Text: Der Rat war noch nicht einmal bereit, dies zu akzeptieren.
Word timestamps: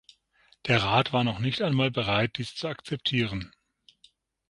Der 0.65 0.81
Rat 0.81 1.13
war 1.13 1.23
noch 1.23 1.37
nicht 1.37 1.61
einmal 1.61 1.91
bereit, 1.91 2.39
dies 2.39 2.55
zu 2.55 2.67
akzeptieren. 2.67 3.51